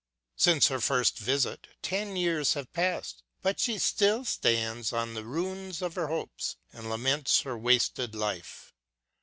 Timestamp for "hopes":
6.07-6.55